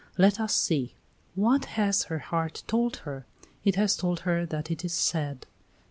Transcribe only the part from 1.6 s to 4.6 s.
has her heart told her?" "It has told her